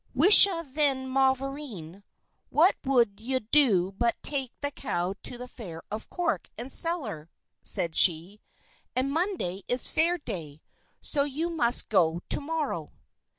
"Wisha, 0.15 0.63
then, 0.67 1.07
mavourneen, 1.13 2.01
what 2.49 2.75
would 2.85 3.19
you 3.19 3.39
do 3.39 3.91
but 3.91 4.17
take 4.23 4.51
the 4.61 4.71
cow 4.71 5.13
to 5.21 5.37
the 5.37 5.47
Fair 5.47 5.83
of 5.91 6.09
Cork, 6.09 6.49
and 6.57 6.73
sell 6.73 7.03
her?" 7.05 7.29
said 7.61 7.95
she. 7.95 8.41
"And 8.95 9.11
Monday 9.13 9.61
is 9.67 9.85
Fair 9.91 10.17
day, 10.17 10.59
so 11.03 11.21
you 11.23 11.51
must 11.51 11.87
go 11.87 12.19
to 12.29 12.41
morrow." 12.41 12.87